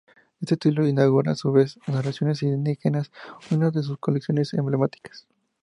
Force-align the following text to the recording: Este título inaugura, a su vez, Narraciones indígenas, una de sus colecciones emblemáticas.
Este 0.41 0.57
título 0.57 0.87
inaugura, 0.87 1.33
a 1.33 1.35
su 1.35 1.51
vez, 1.51 1.77
Narraciones 1.85 2.41
indígenas, 2.41 3.11
una 3.51 3.69
de 3.69 3.83
sus 3.83 3.99
colecciones 3.99 4.51
emblemáticas. 4.55 5.27